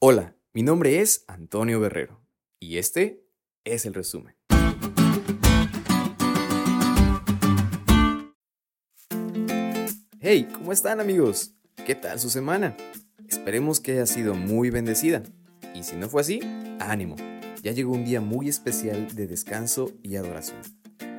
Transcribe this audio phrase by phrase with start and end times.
[0.00, 2.20] Hola, mi nombre es Antonio Guerrero
[2.60, 3.26] y este
[3.64, 4.36] es el resumen.
[10.20, 11.52] Hey, ¿cómo están amigos?
[11.84, 12.76] ¿Qué tal su semana?
[13.26, 15.24] Esperemos que haya sido muy bendecida.
[15.74, 16.38] Y si no fue así,
[16.78, 17.16] ánimo.
[17.64, 20.60] Ya llegó un día muy especial de descanso y adoración.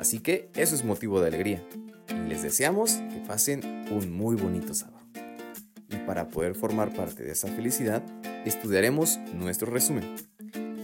[0.00, 1.64] Así que eso es motivo de alegría.
[2.08, 5.06] Y les deseamos que pasen un muy bonito sábado.
[5.90, 8.02] Y para poder formar parte de esa felicidad,
[8.44, 10.04] estudiaremos nuestro resumen.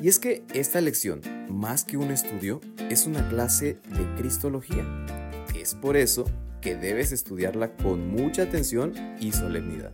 [0.03, 4.87] Y es que esta lección, más que un estudio, es una clase de Cristología.
[5.55, 6.25] Es por eso
[6.61, 9.93] que debes estudiarla con mucha atención y solemnidad.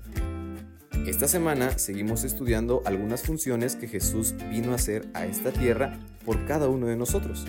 [1.07, 6.45] Esta semana seguimos estudiando algunas funciones que Jesús vino a hacer a esta tierra por
[6.47, 7.45] cada uno de nosotros.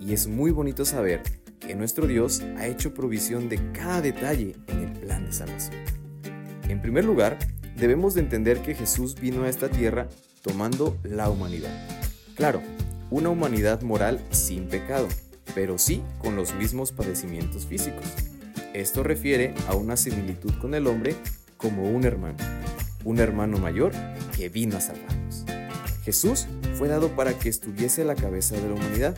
[0.00, 1.22] Y es muy bonito saber
[1.58, 5.76] que nuestro Dios ha hecho provisión de cada detalle en el plan de salvación.
[6.68, 7.38] En primer lugar,
[7.76, 10.08] debemos de entender que Jesús vino a esta tierra
[10.42, 11.72] tomando la humanidad.
[12.34, 12.62] Claro,
[13.10, 15.08] una humanidad moral sin pecado,
[15.54, 18.04] pero sí con los mismos padecimientos físicos.
[18.74, 21.14] Esto refiere a una similitud con el hombre
[21.56, 22.38] como un hermano
[23.04, 23.92] un hermano mayor
[24.36, 25.44] que vino a salvarnos.
[26.04, 29.16] Jesús fue dado para que estuviese a la cabeza de la humanidad,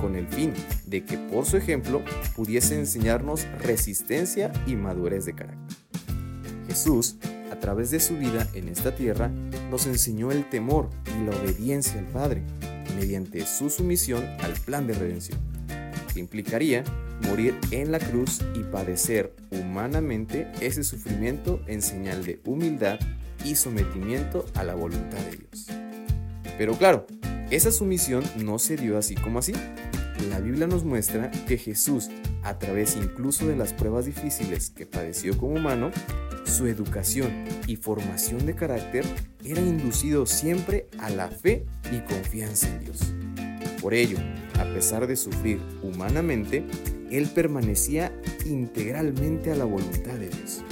[0.00, 0.52] con el fin
[0.86, 2.02] de que por su ejemplo
[2.34, 5.76] pudiese enseñarnos resistencia y madurez de carácter.
[6.66, 7.16] Jesús,
[7.54, 9.30] a través de su vida en esta tierra,
[9.70, 12.42] nos enseñó el temor y la obediencia al Padre,
[12.96, 15.38] mediante su sumisión al plan de redención,
[16.12, 16.82] que implicaría
[17.28, 22.98] morir en la cruz y padecer humanamente ese sufrimiento en señal de humildad
[23.44, 25.68] y sometimiento a la voluntad de Dios.
[26.58, 27.06] Pero claro,
[27.50, 29.52] esa sumisión no se dio así como así.
[30.28, 32.10] La Biblia nos muestra que Jesús,
[32.42, 35.90] a través incluso de las pruebas difíciles que padeció como humano,
[36.44, 39.04] su educación y formación de carácter
[39.44, 43.14] era inducido siempre a la fe y confianza en Dios.
[43.80, 44.18] Por ello,
[44.58, 46.64] a pesar de sufrir humanamente,
[47.10, 48.12] él permanecía
[48.44, 50.64] integralmente a la voluntad de Dios.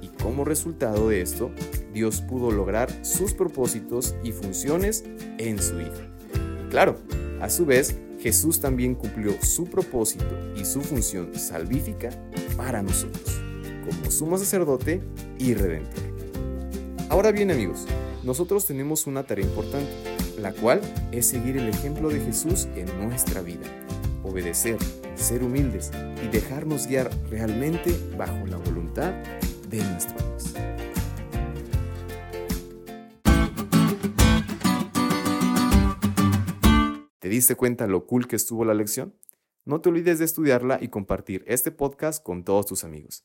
[0.00, 1.50] Y como resultado de esto,
[1.92, 5.04] Dios pudo lograr sus propósitos y funciones
[5.38, 6.02] en su Hijo.
[6.70, 6.98] claro,
[7.40, 10.24] a su vez, Jesús también cumplió su propósito
[10.56, 12.10] y su función salvífica
[12.56, 13.40] para nosotros,
[13.86, 15.00] como sumo sacerdote
[15.38, 16.04] y redentor.
[17.08, 17.86] Ahora bien amigos,
[18.24, 19.90] nosotros tenemos una tarea importante,
[20.40, 20.80] la cual
[21.12, 23.66] es seguir el ejemplo de Jesús en nuestra vida,
[24.24, 24.78] obedecer,
[25.14, 25.92] ser humildes
[26.24, 29.12] y dejarnos guiar realmente bajo la voluntad
[29.70, 30.54] de nuestro Dios.
[37.20, 39.14] ¿Te diste cuenta lo cool que estuvo la lección?
[39.64, 43.24] No te olvides de estudiarla y compartir este podcast con todos tus amigos.